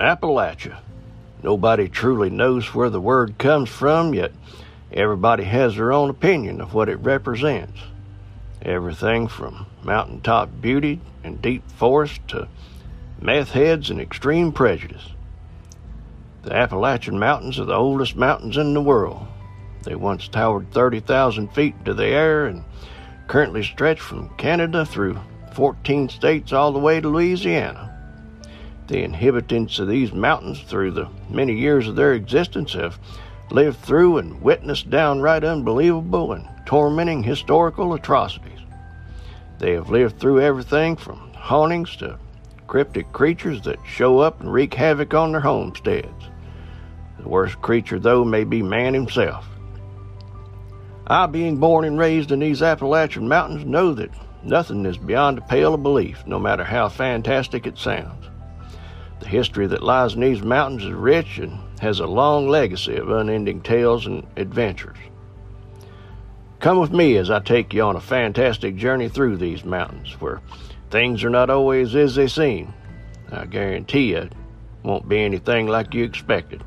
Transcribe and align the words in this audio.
Appalachia. 0.00 0.78
Nobody 1.42 1.88
truly 1.88 2.30
knows 2.30 2.72
where 2.72 2.90
the 2.90 3.00
word 3.00 3.36
comes 3.38 3.68
from, 3.68 4.14
yet 4.14 4.32
everybody 4.92 5.44
has 5.44 5.74
their 5.74 5.92
own 5.92 6.08
opinion 6.08 6.60
of 6.60 6.72
what 6.72 6.88
it 6.88 6.96
represents. 6.96 7.80
Everything 8.62 9.26
from 9.26 9.66
mountaintop 9.82 10.50
beauty 10.60 11.00
and 11.24 11.42
deep 11.42 11.68
forest 11.72 12.20
to 12.28 12.48
meth 13.20 13.50
heads 13.50 13.90
and 13.90 14.00
extreme 14.00 14.52
prejudice. 14.52 15.10
The 16.42 16.54
Appalachian 16.54 17.18
Mountains 17.18 17.58
are 17.58 17.64
the 17.64 17.74
oldest 17.74 18.14
mountains 18.14 18.56
in 18.56 18.74
the 18.74 18.80
world. 18.80 19.26
They 19.82 19.96
once 19.96 20.28
towered 20.28 20.70
30,000 20.72 21.48
feet 21.48 21.74
into 21.80 21.94
the 21.94 22.06
air 22.06 22.46
and 22.46 22.64
currently 23.26 23.64
stretch 23.64 24.00
from 24.00 24.28
Canada 24.36 24.86
through 24.86 25.18
14 25.54 26.08
states 26.08 26.52
all 26.52 26.72
the 26.72 26.78
way 26.78 27.00
to 27.00 27.08
Louisiana. 27.08 27.87
The 28.88 29.04
inhabitants 29.04 29.78
of 29.78 29.88
these 29.88 30.14
mountains, 30.14 30.62
through 30.62 30.92
the 30.92 31.08
many 31.28 31.52
years 31.52 31.86
of 31.88 31.96
their 31.96 32.14
existence, 32.14 32.72
have 32.72 32.98
lived 33.50 33.78
through 33.80 34.16
and 34.16 34.40
witnessed 34.40 34.88
downright 34.88 35.44
unbelievable 35.44 36.32
and 36.32 36.48
tormenting 36.64 37.22
historical 37.22 37.92
atrocities. 37.92 38.60
They 39.58 39.72
have 39.72 39.90
lived 39.90 40.18
through 40.18 40.40
everything 40.40 40.96
from 40.96 41.34
hauntings 41.34 41.96
to 41.96 42.18
cryptic 42.66 43.12
creatures 43.12 43.60
that 43.62 43.78
show 43.86 44.20
up 44.20 44.40
and 44.40 44.50
wreak 44.50 44.72
havoc 44.72 45.12
on 45.12 45.32
their 45.32 45.42
homesteads. 45.42 46.24
The 47.18 47.28
worst 47.28 47.60
creature, 47.60 47.98
though, 47.98 48.24
may 48.24 48.44
be 48.44 48.62
man 48.62 48.94
himself. 48.94 49.46
I, 51.06 51.26
being 51.26 51.58
born 51.58 51.84
and 51.84 51.98
raised 51.98 52.32
in 52.32 52.38
these 52.38 52.62
Appalachian 52.62 53.28
mountains, 53.28 53.66
know 53.66 53.92
that 53.94 54.10
nothing 54.42 54.86
is 54.86 54.96
beyond 54.96 55.36
the 55.36 55.42
pale 55.42 55.74
of 55.74 55.82
belief, 55.82 56.26
no 56.26 56.38
matter 56.38 56.64
how 56.64 56.88
fantastic 56.88 57.66
it 57.66 57.76
sounds. 57.76 58.27
The 59.20 59.28
history 59.28 59.66
that 59.66 59.82
lies 59.82 60.14
in 60.14 60.20
these 60.20 60.42
mountains 60.42 60.84
is 60.84 60.92
rich 60.92 61.38
and 61.38 61.58
has 61.80 62.00
a 62.00 62.06
long 62.06 62.48
legacy 62.48 62.96
of 62.96 63.10
unending 63.10 63.60
tales 63.60 64.06
and 64.06 64.26
adventures. 64.36 64.96
Come 66.60 66.78
with 66.80 66.92
me 66.92 67.16
as 67.16 67.30
I 67.30 67.40
take 67.40 67.72
you 67.72 67.82
on 67.82 67.96
a 67.96 68.00
fantastic 68.00 68.76
journey 68.76 69.08
through 69.08 69.36
these 69.36 69.64
mountains 69.64 70.20
where 70.20 70.40
things 70.90 71.22
are 71.22 71.30
not 71.30 71.50
always 71.50 71.94
as 71.94 72.16
they 72.16 72.26
seem. 72.26 72.74
I 73.30 73.44
guarantee 73.44 74.10
you 74.10 74.18
it 74.18 74.32
won't 74.82 75.08
be 75.08 75.20
anything 75.20 75.66
like 75.66 75.94
you 75.94 76.04
expected. 76.04 76.64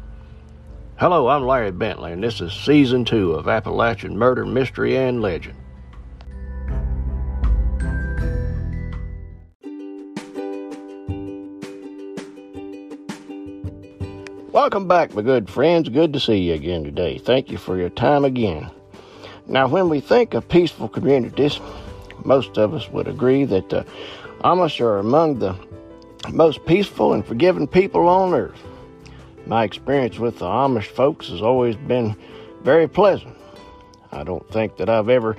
Hello, 0.98 1.28
I'm 1.28 1.46
Larry 1.46 1.72
Bentley, 1.72 2.12
and 2.14 2.24
this 2.24 2.40
is 2.42 2.54
season 2.54 3.04
two 3.04 3.34
of 3.34 3.48
Appalachian 3.48 4.18
Murder, 4.18 4.46
Mystery, 4.46 4.96
and 4.96 5.22
Legend. 5.22 5.58
Welcome 14.62 14.88
back, 14.88 15.16
my 15.16 15.24
good 15.24 15.50
friends. 15.50 15.90
Good 15.90 16.14
to 16.14 16.20
see 16.20 16.38
you 16.38 16.54
again 16.54 16.84
today. 16.84 17.18
Thank 17.18 17.50
you 17.50 17.58
for 17.58 17.80
your 17.80 17.90
time 17.90 18.24
again. 18.24 18.70
Now, 19.48 19.68
when 19.68 19.90
we 19.90 20.00
think 20.00 20.36
of 20.36 20.48
peaceful 20.48 20.88
communities, 20.88 21.60
most 22.24 22.60
of 22.60 22.76
us 22.76 22.88
would 22.90 23.08
agree 23.08 23.44
that 23.46 23.74
uh, 23.74 23.82
the 23.82 23.86
Amish 24.44 24.80
are 24.80 25.00
among 25.00 25.40
the 25.40 25.56
most 26.30 26.64
peaceful 26.68 27.12
and 27.14 27.26
forgiving 27.26 27.66
people 27.66 28.08
on 28.08 28.36
earth. 28.36 28.62
My 29.48 29.64
experience 29.64 30.20
with 30.20 30.38
the 30.38 30.46
Amish 30.46 30.86
folks 30.86 31.30
has 31.30 31.42
always 31.42 31.76
been 31.76 32.16
very 32.62 32.88
pleasant. 32.88 33.36
I 34.12 34.24
don't 34.24 34.48
think 34.52 34.78
that 34.78 34.90
I've 34.92 35.10
ever 35.10 35.38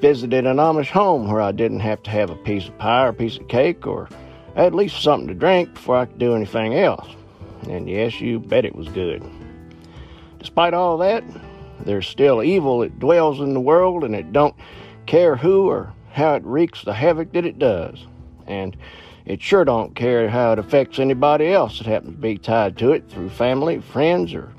visited 0.00 0.46
an 0.46 0.56
Amish 0.56 0.90
home 0.90 1.30
where 1.30 1.40
I 1.40 1.52
didn't 1.52 1.78
have 1.78 2.02
to 2.02 2.10
have 2.10 2.30
a 2.30 2.34
piece 2.34 2.66
of 2.66 2.76
pie 2.78 3.04
or 3.04 3.10
a 3.10 3.14
piece 3.14 3.36
of 3.36 3.46
cake 3.46 3.86
or 3.86 4.08
at 4.56 4.74
least 4.74 5.00
something 5.00 5.28
to 5.28 5.34
drink 5.34 5.74
before 5.74 5.98
I 5.98 6.06
could 6.06 6.18
do 6.18 6.34
anything 6.34 6.74
else. 6.74 7.06
And 7.68 7.88
yes, 7.88 8.20
you 8.20 8.38
bet 8.40 8.64
it 8.64 8.76
was 8.76 8.88
good. 8.88 9.22
Despite 10.38 10.74
all 10.74 10.98
that, 10.98 11.24
there's 11.84 12.06
still 12.06 12.42
evil 12.42 12.80
that 12.80 12.98
dwells 12.98 13.40
in 13.40 13.54
the 13.54 13.60
world 13.60 14.04
and 14.04 14.14
it 14.14 14.32
don't 14.32 14.54
care 15.06 15.36
who 15.36 15.68
or 15.68 15.92
how 16.12 16.34
it 16.34 16.44
wreaks 16.44 16.82
the 16.82 16.94
havoc 16.94 17.32
that 17.32 17.44
it 17.44 17.58
does. 17.58 18.06
And 18.46 18.76
it 19.24 19.40
sure 19.40 19.64
don't 19.64 19.96
care 19.96 20.28
how 20.28 20.52
it 20.52 20.58
affects 20.58 20.98
anybody 20.98 21.48
else 21.48 21.78
that 21.78 21.86
happens 21.86 22.14
to 22.14 22.20
be 22.20 22.36
tied 22.36 22.76
to 22.78 22.92
it 22.92 23.08
through 23.08 23.30
family, 23.30 23.80
friends, 23.80 24.34
or 24.34 24.52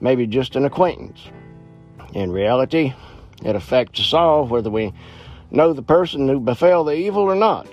maybe 0.00 0.26
just 0.26 0.56
an 0.56 0.64
acquaintance. 0.64 1.20
In 2.14 2.30
reality, 2.30 2.94
it 3.44 3.56
affects 3.56 4.00
us 4.00 4.14
all 4.14 4.46
whether 4.46 4.70
we 4.70 4.92
know 5.50 5.72
the 5.72 5.82
person 5.82 6.28
who 6.28 6.40
befell 6.40 6.84
the 6.84 6.94
evil 6.94 7.22
or 7.22 7.34
not. 7.34 7.66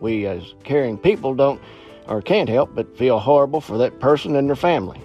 We, 0.00 0.26
as 0.26 0.54
caring 0.62 0.98
people, 0.98 1.34
don't 1.34 1.60
or 2.08 2.22
can't 2.22 2.48
help 2.48 2.74
but 2.74 2.96
feel 2.96 3.18
horrible 3.18 3.60
for 3.60 3.78
that 3.78 4.00
person 4.00 4.36
and 4.36 4.48
their 4.48 4.56
family. 4.56 5.00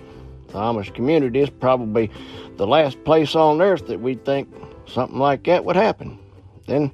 The 0.48 0.60
Amish 0.60 0.94
community 0.94 1.40
is 1.40 1.50
probably 1.50 2.12
the 2.58 2.68
last 2.68 3.04
place 3.04 3.36
on 3.36 3.62
earth 3.62 3.88
that 3.88 4.02
we'd 4.02 4.26
think 4.26 4.50
something 4.86 5.20
like 5.20 5.44
that 5.46 5.66
would 5.66 5.76
happen. 5.76 6.20
Then 6.68 6.92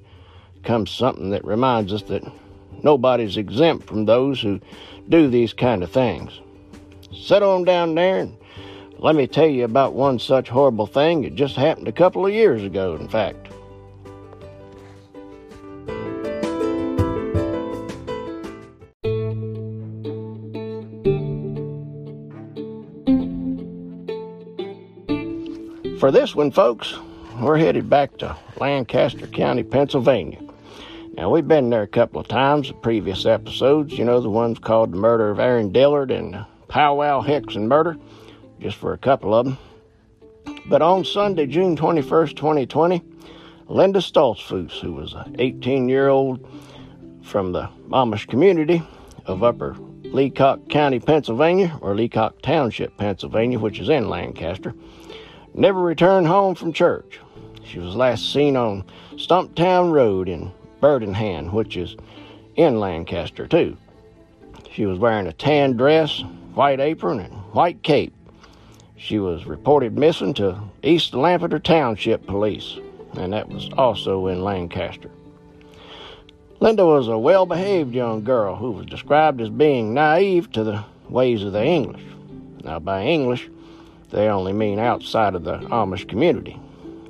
comes 0.63 0.91
something 0.91 1.29
that 1.31 1.45
reminds 1.45 1.93
us 1.93 2.03
that 2.03 2.23
nobody's 2.83 3.37
exempt 3.37 3.87
from 3.87 4.05
those 4.05 4.41
who 4.41 4.59
do 5.09 5.27
these 5.29 5.53
kind 5.53 5.83
of 5.83 5.91
things. 5.91 6.39
Sit 7.13 7.41
on 7.41 7.63
down 7.63 7.95
there 7.95 8.19
and 8.19 8.37
let 8.99 9.15
me 9.15 9.27
tell 9.27 9.47
you 9.47 9.63
about 9.63 9.93
one 9.93 10.19
such 10.19 10.49
horrible 10.49 10.87
thing 10.87 11.23
It 11.23 11.35
just 11.35 11.55
happened 11.55 11.87
a 11.87 11.91
couple 11.91 12.25
of 12.25 12.33
years 12.33 12.63
ago, 12.63 12.95
in 12.95 13.07
fact. 13.07 13.47
For 25.99 26.11
this 26.11 26.35
one, 26.35 26.51
folks, 26.51 26.95
we're 27.39 27.57
headed 27.57 27.89
back 27.89 28.17
to 28.19 28.35
Lancaster 28.59 29.25
County, 29.25 29.63
Pennsylvania. 29.63 30.39
Now, 31.13 31.31
we've 31.31 31.47
been 31.47 31.71
there 31.71 31.81
a 31.81 31.87
couple 31.87 32.21
of 32.21 32.27
times, 32.27 32.69
in 32.69 32.79
previous 32.81 33.25
episodes, 33.25 33.97
you 33.97 34.05
know, 34.05 34.21
the 34.21 34.29
ones 34.29 34.59
called 34.59 34.91
The 34.91 34.97
Murder 34.97 35.31
of 35.31 35.39
Aaron 35.39 35.71
Dillard 35.71 36.11
and 36.11 36.45
Powwow 36.67 37.21
Hicks 37.21 37.55
and 37.55 37.67
Murder, 37.67 37.97
just 38.59 38.77
for 38.77 38.93
a 38.93 38.97
couple 38.99 39.33
of 39.33 39.47
them. 39.47 39.57
But 40.67 40.83
on 40.83 41.03
Sunday, 41.03 41.47
June 41.47 41.75
21st, 41.75 42.35
2020, 42.35 43.01
Linda 43.65 43.99
Stoltzfus, 43.99 44.79
who 44.79 44.93
was 44.93 45.13
an 45.13 45.35
18 45.39 45.89
year 45.89 46.09
old 46.09 46.47
from 47.23 47.53
the 47.53 47.69
Amish 47.89 48.27
community 48.27 48.83
of 49.25 49.41
Upper 49.41 49.75
Leacock 50.03 50.69
County, 50.69 50.99
Pennsylvania, 50.99 51.75
or 51.81 51.95
Leacock 51.95 52.43
Township, 52.43 52.95
Pennsylvania, 52.97 53.57
which 53.57 53.79
is 53.79 53.89
in 53.89 54.09
Lancaster, 54.09 54.75
never 55.57 55.81
returned 55.81 56.27
home 56.27 56.55
from 56.55 56.71
church. 56.71 57.19
She 57.65 57.79
was 57.79 57.95
last 57.95 58.31
seen 58.31 58.55
on 58.55 58.85
Stumptown 59.15 59.91
Road 59.91 60.29
in 60.29 60.51
Bird-in-Hand, 60.79 61.51
which 61.51 61.75
is 61.75 61.95
in 62.55 62.79
Lancaster, 62.79 63.47
too. 63.47 63.75
She 64.71 64.85
was 64.85 64.99
wearing 64.99 65.27
a 65.27 65.33
tan 65.33 65.75
dress, 65.75 66.21
white 66.53 66.79
apron, 66.79 67.19
and 67.19 67.33
white 67.53 67.81
cape. 67.81 68.13
She 68.95 69.19
was 69.19 69.45
reported 69.45 69.97
missing 69.97 70.33
to 70.35 70.61
East 70.83 71.13
Lampeter 71.13 71.59
Township 71.59 72.25
Police, 72.25 72.77
and 73.17 73.33
that 73.33 73.49
was 73.49 73.69
also 73.77 74.27
in 74.27 74.43
Lancaster. 74.43 75.09
Linda 76.59 76.85
was 76.85 77.07
a 77.07 77.17
well 77.17 77.45
behaved 77.45 77.93
young 77.93 78.23
girl 78.23 78.55
who 78.55 78.71
was 78.71 78.85
described 78.85 79.41
as 79.41 79.49
being 79.49 79.93
naive 79.93 80.51
to 80.53 80.63
the 80.63 80.83
ways 81.09 81.43
of 81.43 81.53
the 81.53 81.63
English. 81.63 82.01
Now, 82.63 82.79
by 82.79 83.03
English, 83.03 83.49
they 84.09 84.27
only 84.27 84.53
mean 84.53 84.79
outside 84.79 85.35
of 85.35 85.43
the 85.43 85.57
Amish 85.57 86.07
community. 86.07 86.59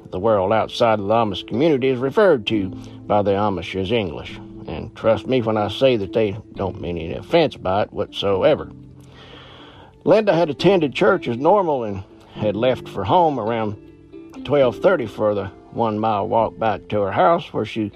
The 0.10 0.20
world 0.20 0.54
outside 0.54 1.00
of 1.00 1.08
the 1.08 1.14
Amish 1.14 1.48
community 1.48 1.90
is 1.90 2.00
referred 2.00 2.48
to 2.48 2.70
by 2.70 3.22
the 3.22 3.32
Amish 3.32 3.80
as 3.80 3.92
English. 3.92 4.40
And 4.68 4.96
trust 4.96 5.28
me 5.28 5.42
when 5.42 5.58
I 5.58 5.70
say 5.70 5.96
that 5.98 6.14
they 6.14 6.38
don't 6.56 6.82
mean 6.82 6.98
any 6.98 7.14
offense 7.14 7.56
by 7.56 7.84
it 7.84 7.94
whatsoever. 7.94 8.72
Linda 10.04 10.34
had 10.34 10.50
attended 10.50 10.94
church 10.94 11.28
as 11.28 11.38
normal 11.38 11.84
and 11.84 12.04
had 12.34 12.56
left 12.56 12.88
for 12.88 13.04
home 13.04 13.40
around 13.40 13.76
12:30 14.44 15.08
for 15.08 15.36
the 15.36 15.48
one 15.72 16.00
mile 16.00 16.28
walk 16.28 16.58
back 16.58 16.88
to 16.88 17.02
her 17.02 17.12
house 17.12 17.54
where 17.54 17.66
she 17.66 17.92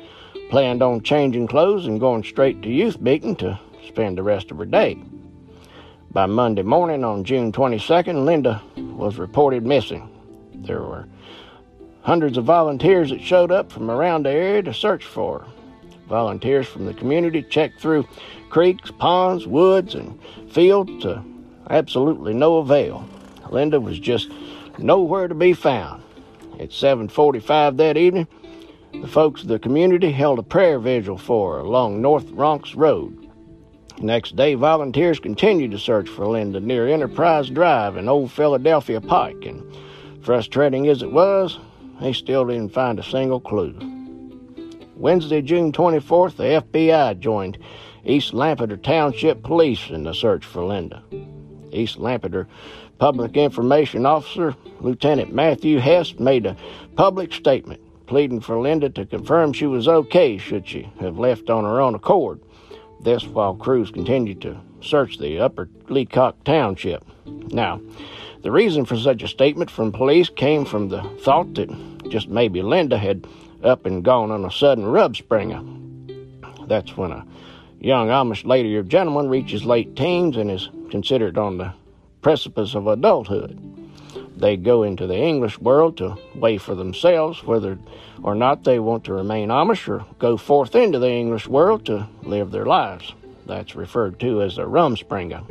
planned 0.50 0.84
on 0.84 1.02
changing 1.02 1.48
clothes 1.48 1.88
and 1.88 2.00
going 2.00 2.24
straight 2.24 2.62
to 2.62 2.70
youth 2.70 3.00
meeting 3.00 3.36
to 3.38 3.58
spend 3.88 4.18
the 4.18 4.24
rest 4.24 4.52
of 4.52 4.58
her 4.58 4.66
day. 4.66 4.98
By 6.14 6.26
Monday 6.26 6.64
morning 6.64 7.06
on 7.06 7.24
June 7.24 7.54
22nd, 7.54 8.26
Linda 8.26 8.62
was 8.76 9.18
reported 9.18 9.66
missing. 9.66 10.10
There 10.54 10.82
were 10.82 11.08
hundreds 12.02 12.38
of 12.38 12.44
volunteers 12.44 13.12
that 13.12 13.22
showed 13.22 13.50
up 13.50 13.72
from 13.72 13.90
around 13.90 14.26
the 14.26 14.32
area 14.32 14.62
to 14.64 14.74
search 14.74 15.06
for 15.06 15.40
her. 15.40 15.48
Volunteers 16.10 16.68
from 16.68 16.86
the 16.86 16.94
community 16.94 17.42
checked 17.42 17.80
through 17.80 18.10
creeks, 18.50 18.92
ponds, 18.92 19.48
woods, 19.48 19.96
and 19.96 20.20
fields 20.50 21.02
to 21.04 21.24
absolutely 21.70 22.34
no 22.34 22.58
avail. 22.58 23.08
Linda 23.50 23.80
was 23.80 23.98
just 23.98 24.30
nowhere 24.78 25.30
to 25.30 25.36
be 25.36 25.54
found. 25.54 26.04
At 26.60 26.74
7:45 26.74 27.78
that 27.78 27.96
evening, 27.96 28.28
the 28.92 29.08
folks 29.08 29.44
of 29.44 29.48
the 29.48 29.60
community 29.60 30.12
held 30.12 30.40
a 30.40 30.44
prayer 30.44 30.78
vigil 30.78 31.18
for 31.18 31.54
her 31.54 31.60
along 31.60 32.02
North 32.02 32.30
Ronks 32.32 32.76
Road. 32.76 33.21
Next 34.02 34.36
day, 34.36 34.56
volunteers 34.56 35.20
continued 35.20 35.70
to 35.72 35.78
search 35.78 36.10
for 36.10 36.26
Linda 36.26 36.60
near 36.60 36.88
Enterprise 36.88 37.52
Drive 37.52 37.98
and 37.98 38.10
Old 38.10 38.32
Philadelphia 38.32 39.00
Pike, 39.00 39.46
and 39.46 39.64
frustrating 40.24 40.88
as 40.88 41.04
it 41.04 41.12
was, 41.12 41.60
they 42.02 42.12
still 42.12 42.46
didn't 42.46 42.74
find 42.74 42.98
a 42.98 43.04
single 43.04 43.40
clue. 43.40 43.76
Wednesday, 44.96 45.44
June 45.44 45.72
24th, 45.72 46.36
the 46.36 46.64
FBI 46.64 47.20
joined 47.20 47.60
East 48.04 48.34
Lampeter 48.34 48.76
Township 48.76 49.44
Police 49.44 49.92
in 49.92 50.04
the 50.04 50.16
search 50.16 50.46
for 50.46 50.64
Linda. 50.64 51.04
East 51.72 52.00
Lampeter 52.00 52.48
Public 52.98 53.38
Information 53.38 54.08
Officer 54.08 54.56
Lieutenant 54.80 55.32
Matthew 55.32 55.78
Hess 55.78 56.16
made 56.18 56.48
a 56.48 56.58
public 56.96 57.34
statement 57.34 57.80
pleading 58.08 58.42
for 58.42 58.60
Linda 58.60 58.90
to 58.90 59.06
confirm 59.06 59.54
she 59.54 59.68
was 59.68 59.88
okay 59.88 60.40
should 60.40 60.68
she 60.68 60.92
have 61.00 61.20
left 61.20 61.52
on 61.52 61.64
her 61.64 61.80
own 61.80 61.94
accord. 61.94 62.42
This 63.04 63.26
while 63.26 63.56
crews 63.56 63.90
continued 63.90 64.42
to 64.42 64.58
search 64.82 65.18
the 65.18 65.40
upper 65.40 65.70
Leacock 65.90 66.44
Township. 66.44 67.04
Now, 67.26 67.82
the 68.44 68.52
reason 68.52 68.86
for 68.86 68.96
such 68.96 69.24
a 69.24 69.28
statement 69.28 69.72
from 69.72 69.92
police 69.92 70.30
came 70.30 70.66
from 70.66 70.90
the 70.90 71.02
thought 71.22 71.56
that 71.56 71.70
just 72.10 72.30
maybe 72.30 72.62
Linda 72.62 72.98
had 72.98 73.26
up 73.64 73.86
and 73.86 74.04
gone 74.04 74.30
on 74.30 74.46
a 74.46 74.52
sudden 74.52 74.84
rumspringa. 74.84 76.68
That's 76.68 76.96
when 76.96 77.12
a 77.12 77.26
young 77.80 78.10
Amish 78.10 78.46
lady 78.46 78.76
or 78.76 78.84
gentleman 78.84 79.30
reaches 79.30 79.66
late 79.66 79.96
teens 79.96 80.38
and 80.38 80.52
is 80.52 80.70
considered 80.92 81.38
on 81.38 81.58
the 81.58 81.74
precipice 82.22 82.76
of 82.76 82.86
adulthood. 82.86 83.60
They 84.42 84.58
go 84.58 84.82
into 84.82 85.06
the 85.06 85.18
English 85.18 85.60
world 85.60 85.98
to 85.98 86.18
weigh 86.34 86.58
for 86.58 86.74
themselves 86.74 87.44
whether 87.44 87.78
or 88.24 88.34
not 88.34 88.64
they 88.64 88.80
want 88.80 89.04
to 89.04 89.14
remain 89.14 89.50
Amish 89.50 89.88
or 89.88 90.04
go 90.18 90.36
forth 90.36 90.74
into 90.74 90.98
the 90.98 91.12
English 91.12 91.48
world 91.48 91.86
to 91.86 92.08
live 92.24 92.50
their 92.50 92.66
lives. 92.66 93.14
That's 93.46 93.76
referred 93.76 94.20
to 94.22 94.42
as 94.42 94.58
a 94.58 94.64
rumspringa. 94.64 95.46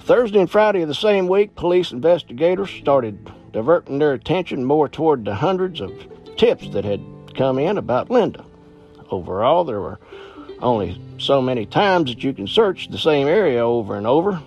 Thursday 0.00 0.40
and 0.40 0.50
Friday 0.50 0.82
of 0.82 0.88
the 0.88 0.94
same 0.94 1.28
week, 1.28 1.54
police 1.54 1.92
investigators 1.92 2.70
started 2.70 3.30
diverting 3.52 4.00
their 4.00 4.12
attention 4.12 4.64
more 4.64 4.88
toward 4.88 5.24
the 5.24 5.36
hundreds 5.36 5.80
of 5.80 5.92
tips 6.36 6.68
that 6.70 6.84
had 6.84 7.00
come 7.36 7.60
in 7.60 7.78
about 7.78 8.10
Linda. 8.10 8.44
Overall, 9.12 9.62
there 9.62 9.80
were 9.80 10.00
only 10.60 11.00
so 11.18 11.40
many 11.40 11.64
times 11.64 12.10
that 12.10 12.24
you 12.24 12.32
can 12.32 12.48
search 12.48 12.88
the 12.88 12.98
same 12.98 13.28
area 13.28 13.64
over 13.64 13.96
and 13.96 14.06
over. 14.06 14.42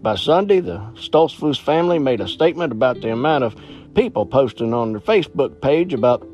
By 0.00 0.14
Sunday, 0.14 0.60
the 0.60 0.78
Stoltzfus 0.94 1.60
family 1.60 1.98
made 1.98 2.20
a 2.20 2.28
statement 2.28 2.70
about 2.70 3.00
the 3.00 3.10
amount 3.10 3.42
of 3.42 3.56
people 3.94 4.26
posting 4.26 4.72
on 4.72 4.92
their 4.92 5.00
Facebook 5.00 5.60
page 5.60 5.92
about 5.92 6.24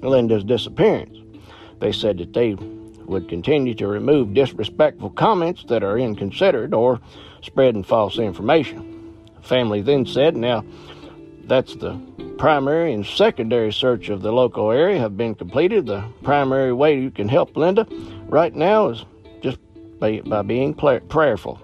Linda's 0.00 0.44
disappearance. 0.44 1.18
They 1.80 1.90
said 1.90 2.18
that 2.18 2.32
they 2.34 2.54
would 2.54 3.28
continue 3.28 3.74
to 3.74 3.88
remove 3.88 4.34
disrespectful 4.34 5.10
comments 5.10 5.64
that 5.64 5.82
are 5.82 5.98
inconsiderate 5.98 6.72
or 6.72 7.00
spreading 7.42 7.82
false 7.82 8.16
information. 8.16 9.16
The 9.34 9.42
family 9.42 9.82
then 9.82 10.06
said, 10.06 10.36
now 10.36 10.64
that's 11.44 11.74
the 11.74 12.00
primary 12.38 12.92
and 12.92 13.04
secondary 13.04 13.72
search 13.72 14.08
of 14.08 14.22
the 14.22 14.30
local 14.30 14.70
area 14.70 15.00
have 15.00 15.16
been 15.16 15.34
completed. 15.34 15.86
The 15.86 16.04
primary 16.22 16.72
way 16.72 17.00
you 17.00 17.10
can 17.10 17.28
help 17.28 17.56
Linda 17.56 17.88
right 18.28 18.54
now 18.54 18.90
is 18.90 19.04
just 19.42 19.58
by, 19.98 20.20
by 20.20 20.42
being 20.42 20.74
prayerful. 20.74 21.60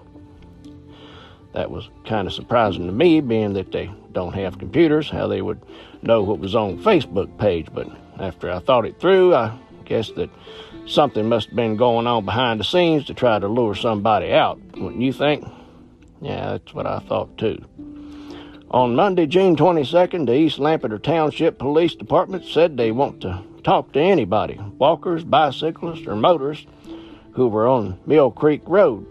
That 1.57 1.71
was 1.71 1.89
kind 2.05 2.27
of 2.27 2.35
surprising 2.35 2.85
to 2.85 2.91
me, 2.91 3.19
being 3.19 3.53
that 3.53 3.71
they 3.71 3.89
don't 4.11 4.35
have 4.35 4.59
computers, 4.59 5.09
how 5.09 5.25
they 5.25 5.41
would 5.41 5.59
know 6.03 6.21
what 6.21 6.37
was 6.37 6.53
on 6.53 6.83
Facebook 6.83 7.35
page. 7.39 7.65
But 7.73 7.87
after 8.19 8.51
I 8.51 8.59
thought 8.59 8.85
it 8.85 8.99
through, 8.99 9.33
I 9.33 9.57
guess 9.83 10.11
that 10.11 10.29
something 10.85 11.27
must 11.27 11.47
have 11.47 11.55
been 11.55 11.75
going 11.75 12.05
on 12.05 12.25
behind 12.25 12.59
the 12.59 12.63
scenes 12.63 13.05
to 13.05 13.15
try 13.15 13.39
to 13.39 13.47
lure 13.47 13.73
somebody 13.73 14.31
out. 14.33 14.59
Wouldn't 14.77 15.01
you 15.01 15.11
think? 15.11 15.47
Yeah, 16.21 16.51
that's 16.51 16.75
what 16.75 16.85
I 16.85 16.99
thought 16.99 17.35
too. 17.39 17.57
On 18.69 18.93
Monday, 18.93 19.25
June 19.25 19.55
22nd, 19.55 20.27
the 20.27 20.35
East 20.35 20.59
Lampeter 20.59 20.99
Township 20.99 21.57
Police 21.57 21.95
Department 21.95 22.45
said 22.45 22.77
they 22.77 22.91
want 22.91 23.21
to 23.21 23.43
talk 23.63 23.93
to 23.93 23.99
anybody 23.99 24.61
walkers, 24.77 25.23
bicyclists, 25.23 26.05
or 26.05 26.15
motorists 26.15 26.67
who 27.31 27.47
were 27.47 27.67
on 27.67 27.99
Mill 28.05 28.29
Creek 28.29 28.61
Road, 28.67 29.07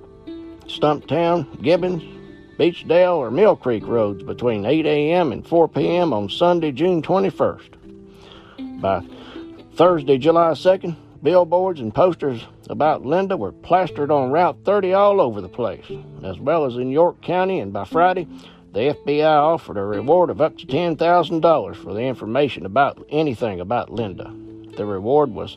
Stumptown, 0.68 1.60
Gibbons, 1.60 2.15
Beechdale, 2.58 3.16
or 3.16 3.30
Mill 3.30 3.56
Creek 3.56 3.86
roads 3.86 4.22
between 4.22 4.64
8 4.64 4.86
a.m. 4.86 5.32
and 5.32 5.46
4 5.46 5.68
p.m. 5.68 6.12
on 6.12 6.30
Sunday, 6.30 6.72
June 6.72 7.02
21st. 7.02 8.80
By 8.80 9.04
Thursday, 9.74 10.16
July 10.16 10.52
2nd, 10.52 10.96
billboards 11.22 11.80
and 11.80 11.94
posters 11.94 12.46
about 12.70 13.04
Linda 13.04 13.36
were 13.36 13.52
plastered 13.52 14.10
on 14.10 14.30
Route 14.30 14.58
30 14.64 14.94
all 14.94 15.20
over 15.20 15.40
the 15.40 15.48
place, 15.48 15.84
as 16.22 16.38
well 16.38 16.64
as 16.64 16.76
in 16.76 16.90
York 16.90 17.20
County, 17.20 17.60
and 17.60 17.72
by 17.72 17.84
Friday, 17.84 18.26
the 18.72 18.94
FBI 18.94 19.24
offered 19.24 19.76
a 19.76 19.84
reward 19.84 20.30
of 20.30 20.40
up 20.40 20.56
to 20.58 20.66
$10,000 20.66 21.76
for 21.76 21.94
the 21.94 22.00
information 22.00 22.64
about 22.66 23.04
anything 23.10 23.60
about 23.60 23.90
Linda. 23.92 24.34
The 24.76 24.86
reward 24.86 25.34
was 25.34 25.56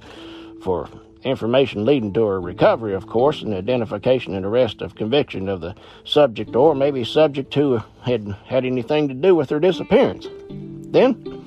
for 0.61 0.89
information 1.23 1.85
leading 1.85 2.13
to 2.13 2.25
her 2.25 2.39
recovery, 2.39 2.93
of 2.93 3.07
course, 3.07 3.41
and 3.41 3.53
identification 3.53 4.33
and 4.35 4.45
arrest 4.45 4.81
of 4.81 4.95
conviction 4.95 5.49
of 5.49 5.61
the 5.61 5.75
subject 6.05 6.55
or 6.55 6.73
maybe 6.73 7.03
subject 7.03 7.53
who 7.53 7.81
had 8.01 8.35
had 8.45 8.65
anything 8.65 9.07
to 9.07 9.13
do 9.13 9.35
with 9.35 9.49
her 9.49 9.59
disappearance. 9.59 10.27
Then, 10.49 11.45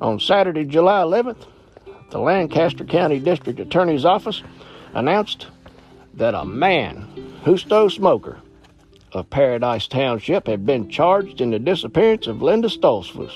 on 0.00 0.18
Saturday, 0.20 0.64
July 0.64 1.02
11th, 1.02 1.46
the 2.10 2.18
Lancaster 2.18 2.84
County 2.84 3.18
District 3.18 3.60
Attorney's 3.60 4.04
Office 4.04 4.42
announced 4.94 5.48
that 6.14 6.34
a 6.34 6.44
man, 6.44 7.06
Justo 7.44 7.88
Smoker, 7.88 8.40
of 9.12 9.30
Paradise 9.30 9.86
Township 9.86 10.46
had 10.46 10.66
been 10.66 10.88
charged 10.88 11.40
in 11.40 11.50
the 11.50 11.58
disappearance 11.58 12.26
of 12.26 12.42
Linda 12.42 12.68
Stoltzfus. 12.68 13.32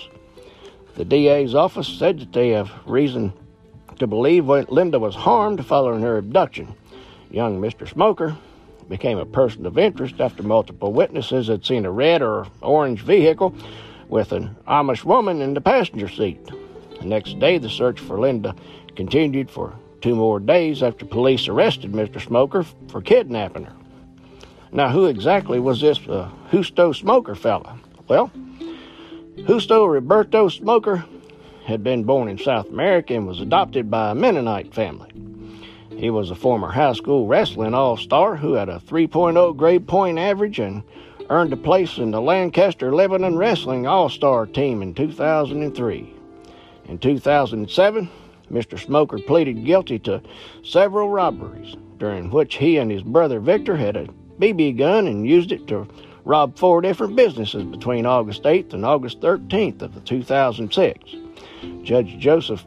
The 0.96 1.04
DA's 1.04 1.54
office 1.54 1.86
said 1.86 2.18
that 2.18 2.32
they 2.32 2.48
have 2.50 2.72
reason 2.84 3.32
to 3.98 4.06
believe 4.06 4.46
Linda 4.46 4.98
was 4.98 5.14
harmed 5.14 5.64
following 5.66 6.02
her 6.02 6.18
abduction. 6.18 6.74
Young 7.30 7.60
Mr. 7.60 7.88
Smoker 7.88 8.36
became 8.88 9.18
a 9.18 9.26
person 9.26 9.66
of 9.66 9.78
interest 9.78 10.20
after 10.20 10.42
multiple 10.42 10.92
witnesses 10.92 11.48
had 11.48 11.64
seen 11.64 11.84
a 11.84 11.90
red 11.90 12.22
or 12.22 12.46
orange 12.62 13.02
vehicle 13.02 13.54
with 14.08 14.32
an 14.32 14.56
Amish 14.66 15.04
woman 15.04 15.42
in 15.42 15.54
the 15.54 15.60
passenger 15.60 16.08
seat. 16.08 16.44
The 17.00 17.06
next 17.06 17.38
day, 17.38 17.58
the 17.58 17.68
search 17.68 18.00
for 18.00 18.18
Linda 18.18 18.54
continued 18.96 19.50
for 19.50 19.74
two 20.00 20.14
more 20.14 20.40
days 20.40 20.82
after 20.82 21.04
police 21.04 21.48
arrested 21.48 21.92
Mr. 21.92 22.20
Smoker 22.20 22.64
for 22.88 23.00
kidnapping 23.02 23.64
her. 23.64 23.74
Now, 24.72 24.90
who 24.90 25.06
exactly 25.06 25.60
was 25.60 25.80
this 25.80 25.98
uh, 26.08 26.30
Smoker 26.92 27.34
fella? 27.34 27.78
Well, 28.06 28.30
Justo 29.46 29.84
Roberto 29.86 30.48
Smoker 30.48 31.04
had 31.68 31.84
been 31.84 32.02
born 32.02 32.28
in 32.28 32.38
South 32.38 32.70
America 32.70 33.14
and 33.14 33.26
was 33.26 33.40
adopted 33.40 33.90
by 33.90 34.10
a 34.10 34.14
Mennonite 34.14 34.74
family. 34.74 35.10
He 35.90 36.08
was 36.08 36.30
a 36.30 36.34
former 36.34 36.68
high 36.68 36.94
school 36.94 37.26
wrestling 37.26 37.74
all 37.74 37.98
star 37.98 38.36
who 38.36 38.54
had 38.54 38.70
a 38.70 38.80
3.0 38.80 39.54
grade 39.54 39.86
point 39.86 40.18
average 40.18 40.58
and 40.58 40.82
earned 41.28 41.52
a 41.52 41.58
place 41.58 41.98
in 41.98 42.10
the 42.10 42.22
Lancaster 42.22 42.94
Lebanon 42.94 43.36
Wrestling 43.36 43.86
All 43.86 44.08
Star 44.08 44.46
team 44.46 44.80
in 44.80 44.94
2003. 44.94 46.14
In 46.86 46.98
2007, 46.98 48.10
Mr. 48.50 48.78
Smoker 48.78 49.18
pleaded 49.18 49.66
guilty 49.66 49.98
to 49.98 50.22
several 50.64 51.10
robberies, 51.10 51.76
during 51.98 52.30
which 52.30 52.54
he 52.54 52.78
and 52.78 52.90
his 52.90 53.02
brother 53.02 53.40
Victor 53.40 53.76
had 53.76 53.94
a 53.94 54.08
BB 54.40 54.78
gun 54.78 55.06
and 55.06 55.28
used 55.28 55.52
it 55.52 55.66
to 55.66 55.86
rob 56.24 56.56
four 56.56 56.80
different 56.80 57.14
businesses 57.14 57.64
between 57.64 58.06
August 58.06 58.44
8th 58.44 58.72
and 58.72 58.86
August 58.86 59.20
13th 59.20 59.82
of 59.82 60.02
2006. 60.06 61.27
Judge 61.82 62.18
Joseph 62.18 62.64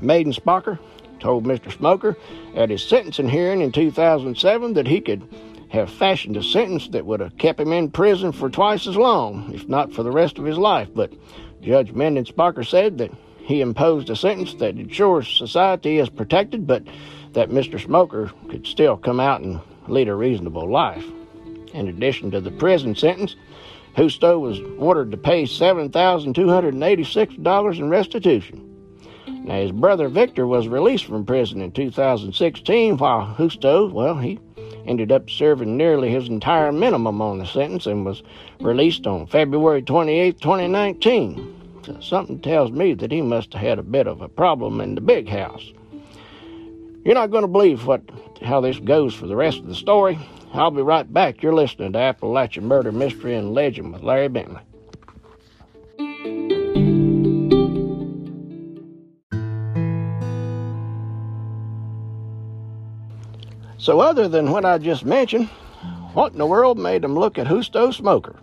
Madenspacher 0.00 0.78
told 1.20 1.44
Mr. 1.44 1.72
Smoker 1.72 2.16
at 2.54 2.70
his 2.70 2.82
sentencing 2.82 3.28
hearing 3.28 3.60
in 3.60 3.72
2007 3.72 4.74
that 4.74 4.86
he 4.86 5.00
could 5.00 5.22
have 5.68 5.90
fashioned 5.90 6.36
a 6.36 6.42
sentence 6.42 6.88
that 6.88 7.06
would 7.06 7.20
have 7.20 7.38
kept 7.38 7.60
him 7.60 7.72
in 7.72 7.90
prison 7.90 8.32
for 8.32 8.50
twice 8.50 8.86
as 8.86 8.96
long, 8.96 9.50
if 9.54 9.68
not 9.68 9.92
for 9.92 10.02
the 10.02 10.10
rest 10.10 10.38
of 10.38 10.44
his 10.44 10.58
life. 10.58 10.88
But 10.94 11.12
Judge 11.62 11.92
Madenspacher 11.92 12.66
said 12.66 12.98
that 12.98 13.10
he 13.38 13.60
imposed 13.60 14.10
a 14.10 14.16
sentence 14.16 14.54
that 14.54 14.76
ensures 14.76 15.28
society 15.28 15.98
is 15.98 16.08
protected, 16.08 16.66
but 16.66 16.84
that 17.32 17.48
Mr. 17.48 17.82
Smoker 17.82 18.30
could 18.50 18.66
still 18.66 18.96
come 18.96 19.18
out 19.18 19.40
and 19.40 19.60
lead 19.88 20.08
a 20.08 20.14
reasonable 20.14 20.70
life. 20.70 21.04
In 21.72 21.88
addition 21.88 22.30
to 22.32 22.40
the 22.40 22.50
prison 22.50 22.94
sentence, 22.94 23.34
Justo 23.96 24.38
was 24.38 24.60
ordered 24.78 25.10
to 25.10 25.16
pay 25.16 25.44
$7,286 25.44 27.78
in 27.78 27.90
restitution. 27.90 28.68
Now, 29.44 29.60
his 29.60 29.72
brother 29.72 30.08
Victor 30.08 30.46
was 30.46 30.68
released 30.68 31.04
from 31.04 31.26
prison 31.26 31.60
in 31.60 31.72
2016, 31.72 32.96
while 32.96 33.34
Justo, 33.36 33.88
well, 33.88 34.16
he 34.16 34.38
ended 34.86 35.12
up 35.12 35.28
serving 35.28 35.76
nearly 35.76 36.10
his 36.10 36.28
entire 36.28 36.72
minimum 36.72 37.20
on 37.20 37.38
the 37.38 37.46
sentence 37.46 37.86
and 37.86 38.04
was 38.04 38.22
released 38.60 39.06
on 39.06 39.26
February 39.26 39.82
28, 39.82 40.40
2019. 40.40 41.80
So 41.84 42.00
something 42.00 42.40
tells 42.40 42.70
me 42.70 42.94
that 42.94 43.12
he 43.12 43.22
must 43.22 43.52
have 43.52 43.62
had 43.62 43.78
a 43.78 43.82
bit 43.82 44.06
of 44.06 44.20
a 44.20 44.28
problem 44.28 44.80
in 44.80 44.94
the 44.94 45.00
big 45.00 45.28
house. 45.28 45.72
You're 47.04 47.14
not 47.14 47.32
going 47.32 47.42
to 47.42 47.48
believe 47.48 47.86
what 47.86 48.02
how 48.44 48.60
this 48.60 48.78
goes 48.78 49.14
for 49.14 49.26
the 49.26 49.34
rest 49.34 49.58
of 49.58 49.66
the 49.66 49.74
story. 49.74 50.18
I'll 50.52 50.70
be 50.70 50.82
right 50.82 51.10
back. 51.10 51.42
You're 51.42 51.54
listening 51.54 51.92
to 51.92 51.98
Appalachian 51.98 52.66
Murder 52.66 52.92
Mystery 52.92 53.34
and 53.34 53.54
Legend 53.54 53.92
with 53.92 54.02
Larry 54.02 54.28
Bentley. 54.28 54.60
So, 63.78 63.98
other 63.98 64.28
than 64.28 64.52
what 64.52 64.64
I 64.64 64.78
just 64.78 65.04
mentioned, 65.04 65.48
what 66.14 66.32
in 66.32 66.38
the 66.38 66.46
world 66.46 66.78
made 66.78 67.02
them 67.02 67.18
look 67.18 67.36
at 67.36 67.48
Justo 67.48 67.90
Smoker? 67.90 68.36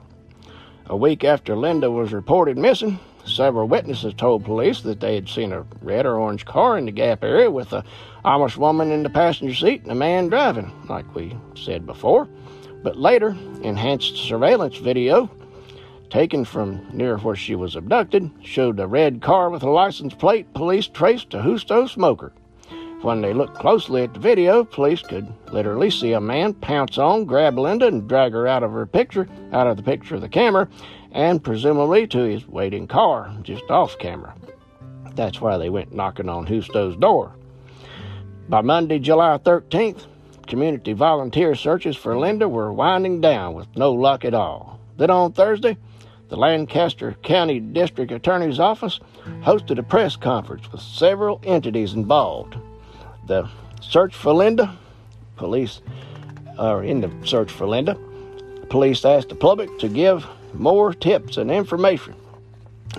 A 0.87 0.97
week 0.97 1.23
after 1.23 1.55
Linda 1.55 1.89
was 1.89 2.11
reported 2.11 2.57
missing, 2.57 2.99
several 3.29 3.67
witnesses 3.67 4.13
told 4.13 4.45
police 4.45 4.81
that 4.81 4.99
they 4.99 5.15
had 5.15 5.29
seen 5.29 5.53
a 5.53 5.65
red 5.81 6.05
or 6.05 6.17
orange 6.17 6.45
car 6.45 6.77
in 6.77 6.85
the 6.85 6.91
Gap 6.91 7.23
area 7.23 7.49
with 7.49 7.73
a 7.73 7.83
Amish 8.25 8.57
woman 8.57 8.91
in 8.91 9.03
the 9.03 9.09
passenger 9.09 9.53
seat 9.53 9.83
and 9.83 9.91
a 9.91 9.95
man 9.95 10.27
driving, 10.29 10.71
like 10.87 11.13
we 11.15 11.37
said 11.55 11.85
before. 11.85 12.27
But 12.83 12.97
later, 12.97 13.35
enhanced 13.61 14.15
surveillance 14.15 14.77
video 14.77 15.29
taken 16.09 16.43
from 16.43 16.85
near 16.91 17.17
where 17.17 17.35
she 17.35 17.55
was 17.55 17.75
abducted 17.75 18.31
showed 18.41 18.79
a 18.79 18.87
red 18.87 19.21
car 19.21 19.49
with 19.49 19.63
a 19.63 19.69
license 19.69 20.13
plate 20.13 20.51
police 20.53 20.87
traced 20.87 21.29
to 21.29 21.41
Justo 21.41 21.87
Smoker. 21.87 22.33
When 23.01 23.21
they 23.21 23.33
looked 23.33 23.57
closely 23.57 24.03
at 24.03 24.13
the 24.13 24.19
video, 24.19 24.65
police 24.65 25.01
could 25.01 25.31
literally 25.53 25.89
see 25.89 26.11
a 26.11 26.19
man 26.19 26.53
pounce 26.53 26.97
on, 26.97 27.23
grab 27.23 27.57
Linda, 27.57 27.87
and 27.87 28.09
drag 28.09 28.33
her 28.33 28.45
out 28.45 28.61
of 28.61 28.73
her 28.73 28.85
picture, 28.85 29.29
out 29.53 29.67
of 29.67 29.77
the 29.77 29.83
picture 29.83 30.15
of 30.15 30.21
the 30.21 30.27
camera, 30.27 30.67
and 31.11 31.43
presumably 31.43 32.07
to 32.07 32.19
his 32.19 32.47
waiting 32.47 32.87
car, 32.87 33.33
just 33.43 33.63
off 33.69 33.97
camera. 33.99 34.35
That's 35.15 35.41
why 35.41 35.57
they 35.57 35.69
went 35.69 35.93
knocking 35.93 36.29
on 36.29 36.45
Justo's 36.45 36.95
door. 36.95 37.33
By 38.47 38.61
Monday, 38.61 38.99
July 38.99 39.37
13th, 39.37 40.05
community 40.47 40.93
volunteer 40.93 41.55
searches 41.55 41.95
for 41.95 42.17
Linda 42.17 42.47
were 42.47 42.73
winding 42.73 43.21
down 43.21 43.53
with 43.53 43.67
no 43.75 43.93
luck 43.93 44.25
at 44.25 44.33
all. 44.33 44.79
Then 44.97 45.09
on 45.09 45.33
Thursday, 45.33 45.77
the 46.29 46.37
Lancaster 46.37 47.15
County 47.23 47.59
District 47.59 48.11
Attorney's 48.11 48.59
Office 48.59 48.99
hosted 49.41 49.77
a 49.77 49.83
press 49.83 50.15
conference 50.15 50.71
with 50.71 50.81
several 50.81 51.41
entities 51.43 51.93
involved 51.93 52.55
the 53.29 53.47
search 53.79 54.15
for 54.15 54.33
Linda, 54.33 54.75
police 55.37 55.81
are 56.57 56.83
in 56.83 56.99
the 56.99 57.11
search 57.23 57.51
for 57.51 57.67
Linda. 57.67 57.95
Police 58.69 59.05
asked 59.05 59.29
the 59.29 59.35
public 59.35 59.77
to 59.79 59.87
give 59.87 60.27
more 60.53 60.93
tips 60.93 61.37
and 61.37 61.51
information. 61.51 62.15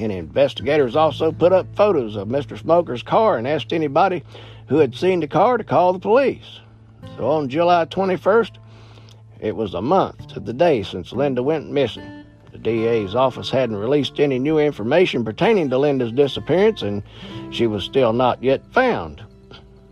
And 0.01 0.13
investigators 0.13 0.97
also 0.97 1.33
put 1.33 1.53
up 1.53 1.67
photos 1.75 2.17
of 2.17 2.29
Mr. 2.29 2.59
Smoker's 2.59 3.03
car 3.03 3.37
and 3.37 3.47
asked 3.47 3.73
anybody 3.73 4.23
who 4.69 4.79
had 4.79 4.95
seen 4.95 5.21
the 5.21 5.27
car 5.27 5.59
to 5.59 5.65
call 5.65 5.93
the 5.93 5.99
police. 5.99 6.61
So 7.17 7.29
on 7.29 7.49
July 7.49 7.87
21st, 7.87 8.53
it 9.41 9.57
was 9.57 9.75
a 9.75 9.83
month 9.83 10.29
to 10.29 10.41
the 10.41 10.53
day 10.53 10.83
since 10.83 11.13
Linda 11.13 11.43
went 11.43 11.71
missing. 11.71 12.25
The 12.53 12.59
DA's 12.59 13.15
office 13.15 13.51
hadn't 13.51 13.77
released 13.77 14.21
any 14.21 14.39
new 14.39 14.59
information 14.59 15.25
pertaining 15.25 15.71
to 15.71 15.79
Linda's 15.79 16.13
disappearance, 16.13 16.83
and 16.83 17.03
she 17.51 17.67
was 17.67 17.85
still 17.85 18.13
not 18.13 18.43
yet 18.43 18.65
found. 18.73 19.23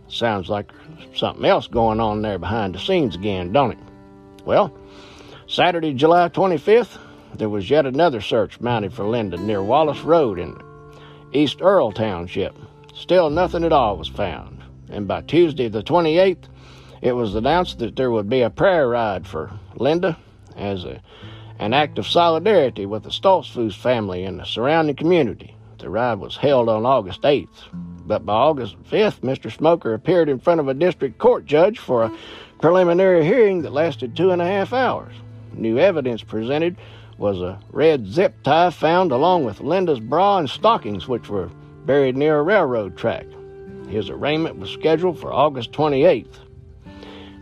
Sounds 0.07 0.49
like 0.49 0.71
something 1.15 1.45
else 1.45 1.67
going 1.67 1.99
on 1.99 2.21
there 2.21 2.39
behind 2.39 2.75
the 2.75 2.79
scenes 2.79 3.15
again, 3.15 3.51
don't 3.51 3.71
it? 3.71 3.79
Well, 4.45 4.73
Saturday, 5.47 5.93
July 5.93 6.29
25th, 6.29 6.97
there 7.35 7.49
was 7.49 7.69
yet 7.69 7.85
another 7.85 8.21
search 8.21 8.59
mounted 8.59 8.93
for 8.93 9.07
Linda 9.07 9.37
near 9.37 9.63
Wallace 9.63 10.01
Road 10.01 10.39
in 10.39 10.57
East 11.31 11.61
Earl 11.61 11.91
Township. 11.91 12.55
Still 12.93 13.29
nothing 13.29 13.63
at 13.63 13.71
all 13.71 13.97
was 13.97 14.07
found. 14.07 14.63
And 14.89 15.07
by 15.07 15.21
Tuesday, 15.21 15.67
the 15.67 15.83
28th, 15.83 16.45
it 17.01 17.13
was 17.13 17.35
announced 17.35 17.79
that 17.79 17.95
there 17.95 18.11
would 18.11 18.29
be 18.29 18.41
a 18.41 18.49
prayer 18.49 18.89
ride 18.89 19.27
for 19.27 19.51
Linda 19.75 20.17
as 20.57 20.83
a, 20.83 21.01
an 21.59 21.73
act 21.73 21.97
of 21.97 22.07
solidarity 22.07 22.85
with 22.85 23.03
the 23.03 23.09
Stoltzfus 23.09 23.75
family 23.75 24.25
and 24.25 24.39
the 24.39 24.45
surrounding 24.45 24.95
community. 24.95 25.55
The 25.77 25.89
ride 25.89 26.19
was 26.19 26.35
held 26.35 26.67
on 26.67 26.85
August 26.85 27.21
8th. 27.21 27.69
But 28.05 28.25
by 28.25 28.33
August 28.33 28.75
5th, 28.83 29.21
Mr. 29.21 29.55
Smoker 29.55 29.93
appeared 29.93 30.29
in 30.29 30.39
front 30.39 30.59
of 30.59 30.67
a 30.67 30.73
district 30.73 31.19
court 31.19 31.45
judge 31.45 31.79
for 31.79 32.03
a 32.03 32.17
preliminary 32.59 33.23
hearing 33.23 33.61
that 33.61 33.71
lasted 33.71 34.15
two 34.15 34.31
and 34.31 34.41
a 34.41 34.45
half 34.45 34.73
hours. 34.73 35.13
New 35.53 35.77
evidence 35.77 36.23
presented 36.23 36.75
was 37.19 37.41
a 37.41 37.59
red 37.71 38.07
zip 38.07 38.41
tie 38.43 38.69
found 38.69 39.11
along 39.11 39.43
with 39.43 39.59
Linda's 39.59 39.99
bra 39.99 40.37
and 40.37 40.49
stockings, 40.49 41.07
which 41.07 41.29
were 41.29 41.49
buried 41.85 42.15
near 42.15 42.39
a 42.39 42.43
railroad 42.43 42.97
track. 42.97 43.25
His 43.89 44.09
arraignment 44.09 44.57
was 44.57 44.69
scheduled 44.69 45.19
for 45.19 45.33
August 45.33 45.71
28th. 45.73 46.37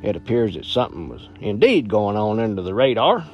It 0.01 0.15
appears 0.15 0.55
that 0.55 0.65
something 0.65 1.09
was 1.09 1.29
indeed 1.39 1.89
going 1.89 2.17
on 2.17 2.39
under 2.39 2.61
the 2.61 2.73
radar. 2.73 3.25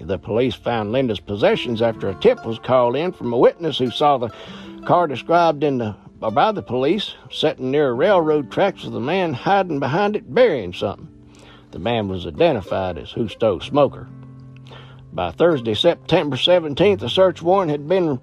The 0.00 0.18
police 0.18 0.54
found 0.54 0.92
Linda's 0.92 1.20
possessions 1.20 1.82
after 1.82 2.08
a 2.08 2.14
tip 2.14 2.44
was 2.44 2.58
called 2.58 2.96
in 2.96 3.12
from 3.12 3.32
a 3.32 3.38
witness 3.38 3.78
who 3.78 3.90
saw 3.90 4.18
the 4.18 4.32
car 4.86 5.06
described 5.06 5.62
in 5.62 5.78
the 5.78 5.94
by 6.20 6.50
the 6.50 6.62
police, 6.62 7.14
sitting 7.30 7.70
near 7.70 7.90
a 7.90 7.94
railroad 7.94 8.50
tracks 8.50 8.84
with 8.84 8.96
a 8.96 9.00
man 9.00 9.32
hiding 9.32 9.78
behind 9.78 10.16
it 10.16 10.34
burying 10.34 10.72
something. 10.72 11.08
The 11.70 11.78
man 11.78 12.08
was 12.08 12.26
identified 12.26 12.98
as 12.98 13.12
Justo 13.12 13.60
Smoker. 13.60 14.08
By 15.12 15.30
Thursday, 15.30 15.74
September 15.74 16.36
17th, 16.36 17.02
a 17.02 17.08
search 17.08 17.42
warrant 17.42 17.70
had 17.70 17.88
been 17.88 18.20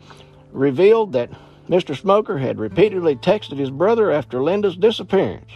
revealed 0.52 1.14
that 1.14 1.32
Mr. 1.68 1.98
Smoker 2.00 2.38
had 2.38 2.60
repeatedly 2.60 3.16
texted 3.16 3.58
his 3.58 3.72
brother 3.72 4.12
after 4.12 4.42
Linda's 4.42 4.76
disappearance. 4.76 5.52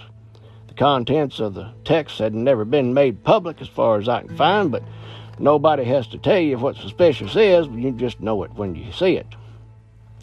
The 0.68 0.74
contents 0.74 1.40
of 1.40 1.54
the 1.54 1.72
text 1.86 2.18
had 2.18 2.34
never 2.34 2.66
been 2.66 2.94
made 2.94 3.24
public 3.24 3.62
as 3.62 3.68
far 3.68 4.00
as 4.00 4.10
I 4.10 4.24
can 4.24 4.36
find, 4.36 4.72
but 4.72 4.84
nobody 5.38 5.84
has 5.84 6.08
to 6.08 6.18
tell 6.18 6.40
you 6.40 6.58
what 6.58 6.76
suspicious 6.76 7.36
is, 7.36 7.68
you 7.68 7.92
just 7.92 8.20
know 8.20 8.44
it 8.44 8.54
when 8.56 8.76
you 8.76 8.92
see 8.92 9.16
it. 9.16 9.28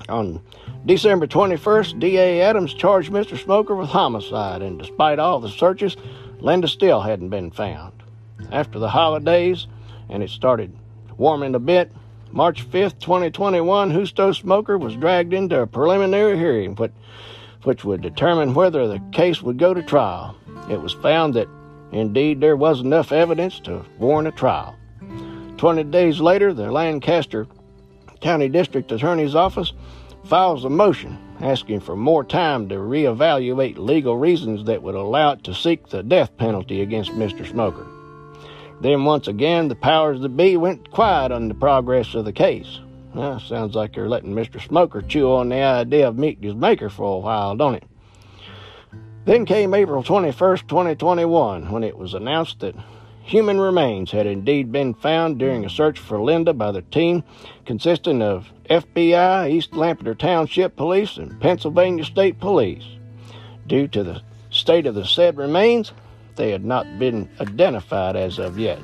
On 0.08 0.42
December 0.84 1.26
21st, 1.26 1.98
D.A. 2.00 2.42
Adams 2.42 2.74
charged 2.74 3.12
Mr. 3.12 3.42
Smoker 3.42 3.74
with 3.74 3.88
homicide, 3.88 4.60
and 4.60 4.78
despite 4.78 5.18
all 5.18 5.40
the 5.40 5.48
searches, 5.48 5.96
Linda 6.40 6.68
still 6.68 7.00
hadn't 7.00 7.30
been 7.30 7.50
found. 7.50 7.92
After 8.52 8.78
the 8.78 8.90
holidays, 8.90 9.66
and 10.10 10.22
it 10.22 10.30
started 10.30 10.76
warming 11.18 11.54
a 11.54 11.58
bit, 11.58 11.90
March 12.32 12.68
5th, 12.68 12.98
2021, 13.00 13.92
Justo 13.92 14.32
Smoker 14.32 14.76
was 14.76 14.96
dragged 14.96 15.32
into 15.32 15.60
a 15.60 15.66
preliminary 15.66 16.36
hearing 16.36 16.74
which, 16.74 16.92
which 17.62 17.84
would 17.84 18.02
determine 18.02 18.54
whether 18.54 18.86
the 18.86 19.00
case 19.12 19.42
would 19.42 19.58
go 19.58 19.72
to 19.72 19.82
trial. 19.82 20.36
It 20.68 20.80
was 20.80 20.92
found 20.94 21.34
that 21.34 21.48
indeed 21.92 22.40
there 22.40 22.56
was 22.56 22.80
enough 22.80 23.12
evidence 23.12 23.60
to 23.60 23.84
warrant 23.98 24.28
a 24.28 24.32
trial. 24.32 24.76
Twenty 25.56 25.84
days 25.84 26.20
later, 26.20 26.52
the 26.52 26.70
Lancaster 26.70 27.46
County 28.20 28.48
District 28.48 28.90
Attorney's 28.92 29.34
Office 29.34 29.72
files 30.24 30.64
a 30.64 30.70
motion 30.70 31.16
asking 31.40 31.80
for 31.80 31.96
more 31.96 32.24
time 32.24 32.68
to 32.68 32.74
reevaluate 32.76 33.78
legal 33.78 34.16
reasons 34.16 34.64
that 34.64 34.82
would 34.82 34.94
allow 34.94 35.32
it 35.32 35.44
to 35.44 35.54
seek 35.54 35.88
the 35.88 36.02
death 36.02 36.36
penalty 36.36 36.80
against 36.80 37.12
Mr. 37.12 37.46
Smoker. 37.48 37.86
Then, 38.80 39.04
once 39.04 39.28
again, 39.28 39.68
the 39.68 39.74
powers 39.74 40.20
that 40.20 40.36
be 40.36 40.56
went 40.56 40.90
quiet 40.90 41.32
on 41.32 41.48
the 41.48 41.54
progress 41.54 42.14
of 42.14 42.24
the 42.24 42.32
case. 42.32 42.80
Well, 43.14 43.40
sounds 43.40 43.74
like 43.74 43.94
they're 43.94 44.08
letting 44.08 44.34
Mr. 44.34 44.60
Smoker 44.60 45.00
chew 45.00 45.32
on 45.32 45.48
the 45.48 45.62
idea 45.62 46.08
of 46.08 46.18
meeting 46.18 46.42
his 46.42 46.54
maker 46.54 46.90
for 46.90 47.16
a 47.16 47.18
while, 47.18 47.56
don't 47.56 47.76
it? 47.76 47.84
Then 49.24 49.46
came 49.46 49.74
April 49.74 50.02
21st, 50.02 50.68
2021, 50.68 51.70
when 51.70 51.82
it 51.82 51.96
was 51.96 52.14
announced 52.14 52.60
that 52.60 52.76
Human 53.26 53.58
remains 53.58 54.12
had 54.12 54.24
indeed 54.24 54.70
been 54.70 54.94
found 54.94 55.38
during 55.38 55.64
a 55.64 55.68
search 55.68 55.98
for 55.98 56.22
Linda 56.22 56.54
by 56.54 56.70
the 56.70 56.82
team 56.82 57.24
consisting 57.64 58.22
of 58.22 58.52
FBI, 58.70 59.50
East 59.50 59.74
Lampeter 59.74 60.14
Township 60.14 60.76
Police, 60.76 61.16
and 61.16 61.40
Pennsylvania 61.40 62.04
State 62.04 62.38
Police. 62.38 62.84
Due 63.66 63.88
to 63.88 64.04
the 64.04 64.22
state 64.50 64.86
of 64.86 64.94
the 64.94 65.04
said 65.04 65.36
remains, 65.36 65.90
they 66.36 66.50
had 66.50 66.64
not 66.64 66.98
been 66.98 67.28
identified 67.40 68.16
as 68.16 68.38
of 68.38 68.58
yet. 68.58 68.82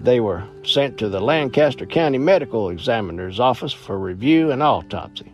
They 0.00 0.20
were 0.20 0.44
sent 0.64 0.98
to 0.98 1.08
the 1.08 1.20
Lancaster 1.20 1.86
County 1.86 2.18
Medical 2.18 2.70
Examiner's 2.70 3.38
office 3.38 3.72
for 3.72 3.98
review 3.98 4.50
and 4.50 4.62
autopsy. 4.62 5.32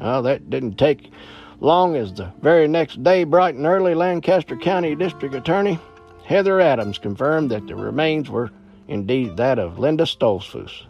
Well, 0.00 0.22
that 0.22 0.50
didn't 0.50 0.76
take 0.76 1.12
long 1.60 1.94
as 1.94 2.14
the 2.14 2.32
very 2.40 2.66
next 2.66 3.02
day, 3.04 3.24
bright 3.24 3.54
and 3.54 3.66
early, 3.66 3.94
Lancaster 3.94 4.56
County 4.56 4.94
District 4.94 5.34
Attorney 5.34 5.78
Heather 6.24 6.60
Adams 6.60 6.98
confirmed 6.98 7.50
that 7.50 7.66
the 7.66 7.74
remains 7.74 8.30
were 8.30 8.50
indeed 8.86 9.36
that 9.36 9.58
of 9.58 9.78
Linda 9.78 10.04
Stoltzfus. 10.04 10.84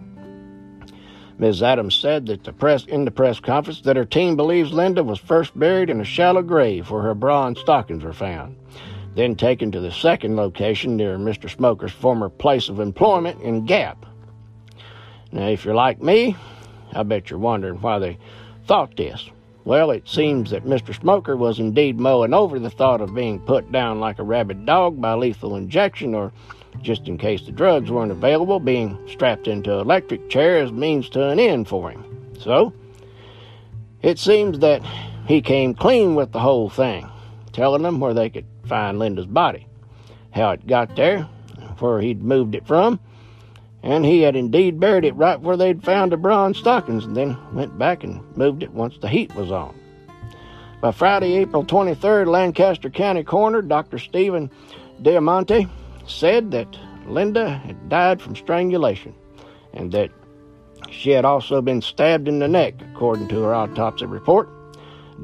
Ms. 1.39 1.63
Adams 1.63 1.95
said 1.95 2.27
that 2.27 2.45
the 2.45 2.53
press 2.53 2.85
in 2.85 3.07
the 3.07 3.11
press 3.11 3.41
conference 3.41 3.81
that 3.81 3.97
her 3.97 4.05
team 4.05 4.37
believes 4.37 4.73
Linda 4.73 5.03
was 5.03 5.19
first 5.19 5.59
buried 5.59 5.89
in 5.89 5.99
a 5.99 6.05
shallow 6.05 6.43
grave 6.43 6.91
where 6.91 7.01
her 7.01 7.15
bra 7.15 7.47
and 7.47 7.57
stockings 7.57 8.05
were 8.05 8.13
found, 8.13 8.55
then 9.15 9.35
taken 9.35 9.73
to 9.73 9.81
the 9.81 9.93
second 9.93 10.37
location 10.37 10.97
near 10.97 11.19
Mr. 11.19 11.51
Smoker's 11.51 11.93
former 11.93 12.29
place 12.29 12.69
of 12.69 12.81
employment 12.81 13.41
in 13.43 13.65
Gap. 13.67 14.07
Now, 15.33 15.49
if 15.49 15.65
you're 15.65 15.75
like 15.75 16.03
me, 16.03 16.37
I 16.93 17.03
bet 17.03 17.31
you're 17.31 17.39
wondering 17.39 17.81
why 17.81 17.99
they 17.99 18.19
thought 18.67 18.97
this. 18.97 19.29
Well, 19.65 19.91
it 19.91 20.09
seems 20.09 20.51
that 20.51 20.65
Mr. 20.65 20.99
Smoker 20.99 21.37
was 21.37 21.59
indeed 21.59 22.01
mowing 22.01 22.33
over 22.33 22.59
the 22.59 22.71
thought 22.71 23.01
of 23.01 23.15
being 23.15 23.39
put 23.41 23.71
down 23.71 24.01
like 24.01 24.19
a 24.19 24.25
rabid 24.25 24.65
dog 24.65 25.01
by 25.01 25.15
lethal 25.15 25.57
injection, 25.57 26.15
or 26.15 26.33
just 26.81 27.09
in 27.09 27.19
case 27.19 27.43
the 27.43 27.53
drugs 27.53 27.91
weren't 27.91 28.11
available, 28.13 28.59
being 28.59 28.99
strapped 29.07 29.47
into 29.47 29.75
an 29.75 29.81
electric 29.81 30.31
chair 30.31 30.59
as 30.59 30.73
means 30.73 31.09
to 31.11 31.29
an 31.29 31.39
end 31.39 31.69
for 31.69 31.91
him. 31.91 32.05
So, 32.39 32.73
it 34.03 34.19
seems 34.19 34.61
that 34.61 34.83
he 35.27 35.43
came 35.43 35.75
clean 35.75 36.15
with 36.15 36.33
the 36.33 36.41
whole 36.41 36.71
thing, 36.71 37.09
telling 37.53 37.83
them 37.83 38.01
where 38.01 38.15
they 38.15 38.31
could 38.31 38.47
find 38.71 39.01
Linda's 39.01 39.27
body, 39.27 39.67
how 40.31 40.53
it 40.53 40.65
got 40.65 40.95
there, 40.95 41.25
where 41.81 42.01
he'd 42.01 42.23
moved 42.23 42.55
it 42.55 42.67
from, 42.69 43.01
and 43.83 44.05
he 44.05 44.23
had 44.23 44.37
indeed 44.37 44.79
buried 44.79 45.05
it 45.05 45.17
right 45.17 45.41
where 45.41 45.57
they'd 45.57 45.83
found 45.83 46.13
the 46.13 46.17
bronze 46.17 46.57
stockings 46.57 47.05
and 47.05 47.17
then 47.17 47.37
went 47.53 47.77
back 47.77 48.05
and 48.05 48.23
moved 48.37 48.63
it 48.63 48.71
once 48.73 48.97
the 48.99 49.09
heat 49.09 49.35
was 49.35 49.51
on. 49.51 49.75
By 50.81 50.93
Friday, 50.93 51.37
April 51.39 51.65
23rd, 51.65 52.29
Lancaster 52.29 52.91
County 52.91 53.25
Coroner 53.25 53.61
Dr. 53.61 53.99
Stephen 53.99 54.49
Diamante 55.03 55.67
said 56.07 56.53
that 56.53 56.79
Linda 57.07 57.51
had 57.51 57.89
died 57.89 58.23
from 58.23 58.37
strangulation 58.37 59.15
and 59.75 59.91
that 59.93 60.11
she 60.91 61.11
had 61.11 61.25
also 61.25 61.61
been 61.61 61.83
stabbed 61.83 62.29
in 62.29 62.39
the 62.39 62.49
neck, 62.49 62.75
according 62.93 63.27
to 63.29 63.43
her 63.43 63.55
autopsy 63.55 64.07
report. 64.07 64.49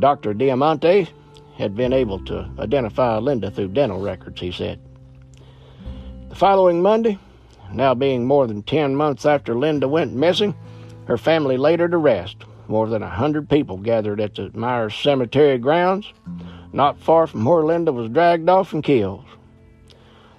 Dr. 0.00 0.35
Diamante 0.35 1.09
had 1.57 1.75
been 1.75 1.93
able 1.93 2.19
to 2.27 2.51
identify 2.59 3.19
Linda 3.19 3.51
through 3.51 3.69
dental 3.69 4.01
records, 4.01 4.41
he 4.41 4.53
said. 4.53 4.79
The 6.29 6.35
following 6.35 6.83
Monday, 6.83 7.19
now 7.73 7.95
being 7.95 8.27
more 8.27 8.47
than 8.47 8.63
10 8.63 8.95
months 8.95 9.25
after 9.25 9.55
Linda 9.55 9.89
went 9.89 10.13
missing, 10.13 10.55
her 11.07 11.17
family 11.17 11.57
laid 11.57 11.81
her 11.81 11.89
to 11.89 11.97
rest. 11.97 12.37
More 12.69 12.89
than 12.89 13.03
a 13.03 13.09
hundred 13.09 13.49
people 13.49 13.77
gathered 13.77 14.21
at 14.21 14.35
the 14.35 14.51
Myers 14.53 14.95
Cemetery 14.95 15.57
grounds, 15.57 16.13
not 16.73 17.01
far 17.01 17.27
from 17.27 17.45
where 17.45 17.65
Linda 17.65 17.93
was 17.93 18.11
dragged 18.11 18.49
off 18.49 18.73
and 18.73 18.83
killed. 18.83 19.25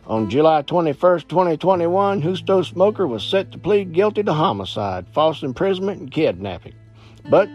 On 0.06 0.30
July 0.30 0.62
21, 0.62 1.22
2021, 1.22 2.22
Justo 2.22 2.62
Smoker 2.62 3.08
was 3.08 3.24
set 3.24 3.52
to 3.52 3.58
plead 3.58 3.92
guilty 3.92 4.24
to 4.24 4.34
homicide, 4.34 5.08
false 5.14 5.42
imprisonment, 5.42 6.00
and 6.00 6.12
kidnapping. 6.12 6.76
But 7.30 7.50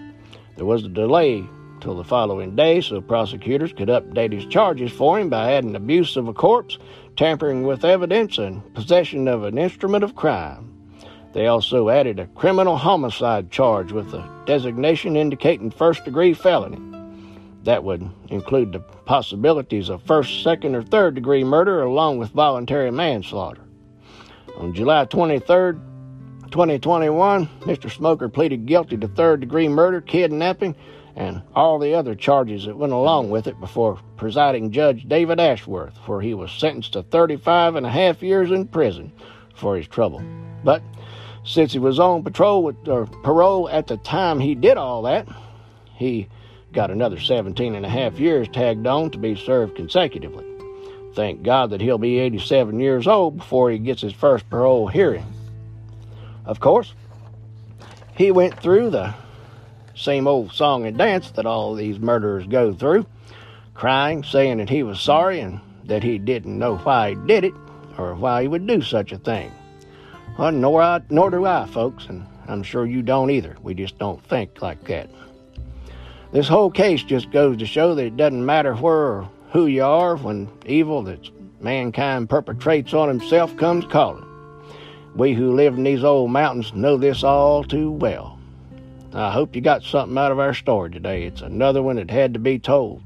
there 0.57 0.66
was 0.66 0.85
a 0.85 0.88
delay 0.88 1.47
till 1.82 1.96
the 1.96 2.04
following 2.04 2.56
day 2.56 2.80
so 2.80 3.00
prosecutors 3.00 3.72
could 3.72 3.88
update 3.88 4.32
his 4.32 4.46
charges 4.46 4.92
for 4.92 5.18
him 5.18 5.28
by 5.28 5.52
adding 5.52 5.76
abuse 5.76 6.16
of 6.16 6.28
a 6.28 6.32
corpse 6.32 6.78
tampering 7.16 7.64
with 7.64 7.84
evidence, 7.84 8.38
and 8.38 8.74
possession 8.74 9.28
of 9.28 9.44
an 9.44 9.58
instrument 9.58 10.04
of 10.04 10.14
crime. 10.14 10.68
They 11.32 11.46
also 11.46 11.88
added 11.88 12.18
a 12.18 12.26
criminal 12.28 12.76
homicide 12.76 13.50
charge 13.50 13.92
with 13.92 14.12
a 14.14 14.42
designation 14.46 15.16
indicating 15.16 15.70
first 15.70 16.04
degree 16.04 16.34
felony. 16.34 16.78
That 17.64 17.84
would 17.84 18.08
include 18.28 18.72
the 18.72 18.80
possibilities 18.80 19.88
of 19.88 20.02
first, 20.02 20.42
second, 20.42 20.74
or 20.74 20.82
third 20.82 21.14
degree 21.14 21.44
murder 21.44 21.82
along 21.82 22.18
with 22.18 22.30
voluntary 22.30 22.90
manslaughter. 22.90 23.62
On 24.56 24.74
July 24.74 25.04
23, 25.06 25.74
2021, 26.52 27.47
Mr. 27.61 27.90
Smoker 27.90 28.28
pleaded 28.28 28.66
guilty 28.66 28.97
to 28.99 29.09
third 29.09 29.40
degree 29.40 29.68
murder, 29.68 30.00
kidnapping, 30.00 30.76
and 31.16 31.42
all 31.54 31.78
the 31.78 31.94
other 31.94 32.14
charges 32.14 32.66
that 32.66 32.76
went 32.76 32.92
along 32.92 33.30
with 33.30 33.47
it 33.47 33.59
before 33.59 33.99
presiding 34.16 34.71
Judge 34.71 35.09
David 35.09 35.40
Ashworth, 35.40 35.97
where 36.06 36.21
he 36.21 36.35
was 36.35 36.52
sentenced 36.52 36.92
to 36.92 37.02
35 37.02 37.76
and 37.76 37.87
a 37.87 37.90
half 37.90 38.23
years 38.23 38.50
in 38.50 38.66
prison 38.66 39.11
for 39.54 39.76
his 39.76 39.88
trouble. 39.88 40.23
But 40.62 40.82
since 41.44 41.73
he 41.73 41.78
was 41.78 41.99
on 41.99 42.23
patrol 42.23 42.62
with, 42.62 42.87
or 42.87 43.06
parole 43.06 43.68
at 43.71 43.87
the 43.87 43.97
time 43.97 44.38
he 44.38 44.54
did 44.54 44.76
all 44.76 45.02
that, 45.02 45.26
he 45.94 46.28
got 46.73 46.90
another 46.90 47.18
17 47.18 47.75
and 47.75 47.85
a 47.85 47.88
half 47.88 48.18
years 48.18 48.49
tagged 48.49 48.87
on 48.87 49.11
to 49.11 49.18
be 49.18 49.35
served 49.35 49.75
consecutively. 49.75 50.44
Thank 51.14 51.42
God 51.42 51.71
that 51.71 51.80
he'll 51.80 51.99
be 51.99 52.18
87 52.18 52.78
years 52.80 53.06
old 53.06 53.38
before 53.38 53.71
he 53.71 53.78
gets 53.78 54.00
his 54.02 54.12
first 54.12 54.49
parole 54.49 54.88
hearing. 54.88 55.26
Of 56.45 56.61
course, 56.61 56.95
he 58.15 58.31
went 58.31 58.59
through 58.61 58.91
the 58.91 59.15
same 59.95 60.26
old 60.26 60.52
song 60.52 60.87
and 60.87 60.99
dance 60.99 61.31
that 61.33 61.47
all 61.47 61.75
these 61.75 61.99
murderers 61.99 62.47
go 62.47 62.73
through, 62.73 63.07
crying, 63.75 64.25
saying 64.25 64.59
that 64.59 64.71
he 64.71 64.83
was 64.83 65.00
sorry 65.00 65.41
and 65.41 65.61
that 65.85 66.02
he 66.02 66.19
didn't 66.19 66.59
know 66.59 66.76
why 66.78 67.11
he 67.11 67.15
did 67.26 67.45
it 67.45 67.55
or 67.99 68.15
why 68.15 68.43
he 68.43 68.49
would 68.49 68.67
do 68.67 68.83
such 68.83 69.13
a 69.13 69.19
thing. 69.19 69.52
Well, 70.39 70.52
nor, 70.52 70.83
I, 70.83 71.00
nor 71.11 71.31
do 71.31 71.45
I, 71.47 71.67
folks, 71.67 72.07
and 72.07 72.26
I'm 72.49 72.63
sure 72.63 72.87
you 72.87 73.02
don't 73.02 73.31
either. 73.31 73.57
We 73.63 73.75
just 73.75 73.99
don't 73.99 74.23
think 74.25 74.63
like 74.63 74.85
that. 74.85 75.11
This 76.33 76.49
whole 76.49 76.71
case 76.71 77.02
just 77.02 77.31
goes 77.31 77.59
to 77.59 77.67
show 77.67 77.95
that 77.95 78.07
it 78.07 78.17
doesn't 78.17 78.45
matter 78.45 78.75
where 78.75 78.95
or 78.95 79.31
who 79.50 79.67
you 79.67 79.85
are 79.85 80.17
when 80.17 80.49
evil 80.65 81.02
that 81.02 81.28
mankind 81.61 82.31
perpetrates 82.31 82.95
on 82.95 83.09
himself 83.09 83.55
comes 83.59 83.85
calling. 83.85 84.25
We 85.14 85.34
who 85.34 85.52
live 85.52 85.76
in 85.76 85.84
these 85.84 86.04
old 86.04 86.30
mountains 86.30 86.72
know 86.72 86.96
this 86.96 87.22
all 87.22 87.64
too 87.64 87.90
well. 87.90 88.38
I 89.12 89.30
hope 89.30 89.54
you 89.54 89.60
got 89.60 89.82
something 89.82 90.16
out 90.16 90.32
of 90.32 90.38
our 90.38 90.54
story 90.54 90.90
today. 90.90 91.25
It's 91.25 91.42
another 91.42 91.82
one 91.82 91.96
that 91.96 92.10
had 92.10 92.32
to 92.32 92.40
be 92.40 92.58
told. 92.58 93.02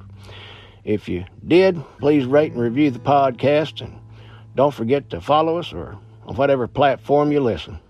If 0.85 1.09
you 1.09 1.25
did, 1.47 1.83
please 1.99 2.25
rate 2.25 2.53
and 2.53 2.61
review 2.61 2.93
the 2.93 3.01
podcast 3.01 3.81
and 3.81 3.99
don't 4.55 4.73
forget 4.73 5.11
to 5.11 5.21
follow 5.21 5.59
us 5.59 5.73
or 5.73 5.99
on 6.27 6.37
whatever 6.37 6.69
platform 6.69 7.33
you 7.33 7.41
listen. 7.41 7.81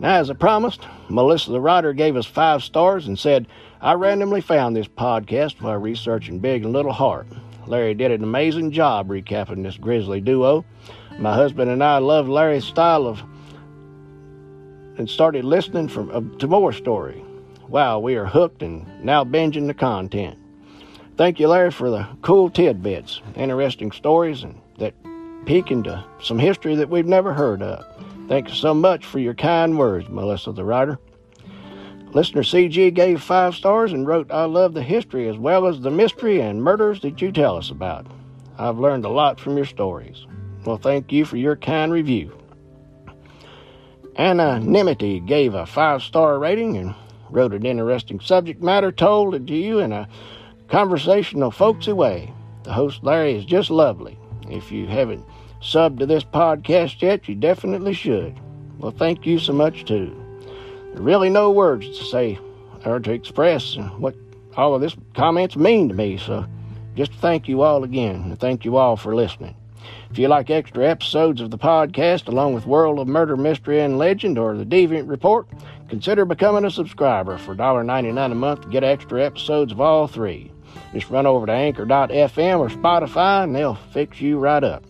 Now, 0.00 0.14
as 0.16 0.28
I 0.28 0.34
promised, 0.34 0.80
Melissa 1.08 1.52
the 1.52 1.60
writer 1.60 1.92
gave 1.92 2.16
us 2.16 2.26
five 2.26 2.64
stars 2.64 3.06
and 3.06 3.16
said, 3.16 3.46
I 3.80 3.92
randomly 3.92 4.40
found 4.40 4.74
this 4.74 4.88
podcast 4.88 5.60
while 5.60 5.76
researching 5.76 6.40
Big 6.40 6.64
and 6.64 6.72
Little 6.72 6.92
Harpe. 6.92 7.32
Larry 7.66 7.94
did 7.94 8.10
an 8.10 8.24
amazing 8.24 8.72
job 8.72 9.08
recapping 9.08 9.62
this 9.62 9.76
grisly 9.76 10.20
duo. 10.20 10.64
My 11.20 11.34
husband 11.34 11.70
and 11.70 11.84
I 11.84 11.98
loved 11.98 12.30
Larry's 12.30 12.64
style 12.64 13.06
of 13.06 13.22
and 14.96 15.08
started 15.08 15.44
listening 15.44 15.86
from 15.86 16.10
uh, 16.10 16.38
to 16.38 16.46
more 16.46 16.72
story. 16.72 17.22
Wow, 17.68 17.98
we 17.98 18.16
are 18.16 18.24
hooked 18.24 18.62
and 18.62 18.86
now 19.04 19.22
binging 19.22 19.66
the 19.66 19.74
content. 19.74 20.38
Thank 21.18 21.38
you, 21.38 21.48
Larry, 21.48 21.72
for 21.72 21.90
the 21.90 22.08
cool 22.22 22.48
tidbits, 22.48 23.20
interesting 23.36 23.92
stories, 23.92 24.44
and 24.44 24.58
that 24.78 24.94
peek 25.44 25.70
into 25.70 26.02
some 26.22 26.38
history 26.38 26.74
that 26.76 26.88
we've 26.88 27.04
never 27.04 27.34
heard 27.34 27.60
of. 27.60 27.84
Thank 28.26 28.48
you 28.48 28.54
so 28.54 28.72
much 28.72 29.04
for 29.04 29.18
your 29.18 29.34
kind 29.34 29.78
words, 29.78 30.08
Melissa 30.08 30.52
the 30.52 30.64
writer. 30.64 30.98
Listener 32.14 32.42
CG 32.42 32.94
gave 32.94 33.20
five 33.20 33.54
stars 33.54 33.92
and 33.92 34.06
wrote, 34.06 34.30
I 34.32 34.44
love 34.46 34.72
the 34.72 34.82
history 34.82 35.28
as 35.28 35.36
well 35.36 35.66
as 35.66 35.82
the 35.82 35.90
mystery 35.90 36.40
and 36.40 36.62
murders 36.62 37.02
that 37.02 37.20
you 37.20 37.30
tell 37.30 37.58
us 37.58 37.70
about. 37.70 38.06
I've 38.56 38.78
learned 38.78 39.04
a 39.04 39.10
lot 39.10 39.38
from 39.38 39.58
your 39.58 39.66
stories. 39.66 40.26
Well, 40.64 40.76
thank 40.76 41.10
you 41.12 41.24
for 41.24 41.36
your 41.36 41.56
kind 41.56 41.92
review. 41.92 42.36
Anonymity 44.16 45.20
gave 45.20 45.54
a 45.54 45.64
five 45.66 46.02
star 46.02 46.38
rating 46.38 46.76
and 46.76 46.94
wrote 47.30 47.54
an 47.54 47.64
interesting 47.64 48.20
subject 48.20 48.62
matter 48.62 48.92
told 48.92 49.34
it 49.34 49.46
to 49.46 49.54
you 49.54 49.78
in 49.78 49.92
a 49.92 50.08
conversational, 50.68 51.50
folksy 51.50 51.92
way. 51.92 52.32
The 52.64 52.72
host, 52.72 53.02
Larry, 53.02 53.34
is 53.34 53.44
just 53.44 53.70
lovely. 53.70 54.18
If 54.48 54.70
you 54.70 54.86
haven't 54.86 55.24
subbed 55.62 55.98
to 56.00 56.06
this 56.06 56.24
podcast 56.24 57.00
yet, 57.00 57.28
you 57.28 57.34
definitely 57.34 57.94
should. 57.94 58.38
Well, 58.78 58.92
thank 58.92 59.26
you 59.26 59.38
so 59.38 59.52
much, 59.52 59.84
too. 59.84 60.14
There 60.92 61.02
really 61.02 61.30
no 61.30 61.50
words 61.50 61.98
to 61.98 62.04
say 62.04 62.38
or 62.84 62.98
to 63.00 63.12
express 63.12 63.76
what 63.98 64.14
all 64.56 64.74
of 64.74 64.80
this 64.80 64.96
comments 65.14 65.56
mean 65.56 65.88
to 65.88 65.94
me, 65.94 66.16
so 66.18 66.46
just 66.96 67.12
thank 67.14 67.48
you 67.48 67.62
all 67.62 67.84
again, 67.84 68.16
and 68.16 68.38
thank 68.38 68.64
you 68.64 68.76
all 68.76 68.96
for 68.96 69.14
listening. 69.14 69.54
If 70.10 70.18
you 70.18 70.28
like 70.28 70.50
extra 70.50 70.88
episodes 70.88 71.40
of 71.40 71.50
the 71.50 71.58
podcast, 71.58 72.28
along 72.28 72.54
with 72.54 72.66
World 72.66 72.98
of 72.98 73.08
Murder, 73.08 73.36
Mystery, 73.36 73.80
and 73.80 73.98
Legend 73.98 74.38
or 74.38 74.56
the 74.56 74.64
Deviant 74.64 75.08
Report, 75.08 75.46
consider 75.88 76.24
becoming 76.24 76.64
a 76.64 76.70
subscriber 76.70 77.38
for 77.38 77.54
$1.99 77.54 78.32
a 78.32 78.34
month 78.34 78.62
to 78.62 78.68
get 78.68 78.84
extra 78.84 79.24
episodes 79.24 79.72
of 79.72 79.80
all 79.80 80.06
three. 80.06 80.50
Just 80.92 81.10
run 81.10 81.26
over 81.26 81.46
to 81.46 81.52
anchor.fm 81.52 82.58
or 82.58 82.68
Spotify 82.68 83.44
and 83.44 83.54
they'll 83.54 83.76
fix 83.92 84.20
you 84.20 84.38
right 84.38 84.64
up. 84.64 84.84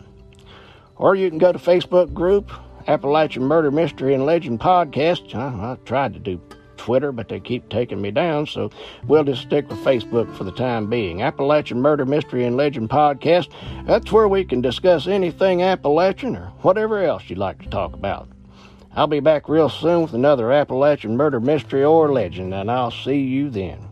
Or 0.97 1.15
you 1.15 1.29
can 1.29 1.39
go 1.39 1.53
to 1.53 1.59
Facebook 1.59 2.13
group, 2.13 2.51
Appalachian 2.87 3.45
Murder, 3.45 3.71
Mystery, 3.71 4.15
and 4.15 4.27
Legend 4.27 4.61
Podcast. 4.61 5.35
I, 5.35 5.73
I 5.73 5.77
tried 5.85 6.15
to 6.15 6.19
do 6.19 6.41
Twitter, 6.81 7.13
but 7.13 7.29
they 7.29 7.39
keep 7.39 7.69
taking 7.69 8.01
me 8.01 8.11
down, 8.11 8.47
so 8.47 8.71
we'll 9.07 9.23
just 9.23 9.43
stick 9.43 9.69
with 9.69 9.79
Facebook 9.81 10.35
for 10.35 10.45
the 10.45 10.53
time 10.53 10.89
being. 10.89 11.21
Appalachian 11.21 11.83
Murder, 11.83 12.07
Mystery, 12.07 12.47
and 12.47 12.57
Legend 12.57 12.89
Podcast. 12.89 13.51
That's 13.87 14.11
where 14.11 14.29
we 14.29 14.45
can 14.45 14.63
discuss 14.63 15.07
anything 15.07 15.63
Appalachian 15.63 16.37
or 16.37 16.47
whatever 16.63 17.03
else 17.03 17.29
you'd 17.29 17.39
like 17.39 17.63
to 17.63 17.69
talk 17.69 17.93
about. 17.93 18.29
I'll 18.97 19.07
be 19.07 19.21
back 19.21 19.47
real 19.47 19.69
soon 19.69 20.03
with 20.03 20.15
another 20.15 20.51
Appalachian 20.51 21.19
Murder, 21.19 21.39
Mystery, 21.39 21.85
or 21.85 22.11
Legend, 22.11 22.55
and 22.55 22.71
I'll 22.71 22.91
see 22.91 23.21
you 23.21 23.51
then. 23.51 23.90